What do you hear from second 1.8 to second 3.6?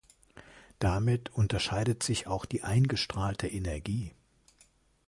sich auch die eingestrahlte